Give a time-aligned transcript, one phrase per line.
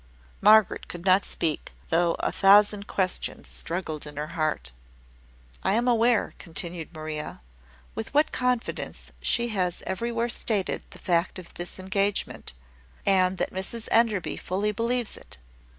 [0.41, 4.71] Margaret could not speak, though a thousand questions struggled in her heart.
[5.61, 7.41] "I am aware," continued Maria,
[7.93, 12.53] "with what confidence she has everywhere stated the fact of this engagement,
[13.05, 15.37] and that Mrs Enderby fully believes it.